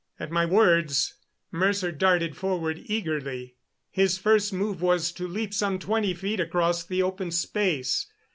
At 0.19 0.31
my 0.31 0.47
words 0.47 1.13
Mercer 1.51 1.91
darted 1.91 2.35
forward 2.35 2.81
eagerly. 2.85 3.57
His 3.91 4.17
first 4.17 4.51
move 4.51 4.81
was 4.81 5.11
to 5.11 5.27
leap 5.27 5.53
some 5.53 5.77
twenty 5.77 6.15
feet 6.15 6.39
across 6.39 6.83
the 6.83 7.03
open 7.03 7.29
space. 7.29 8.07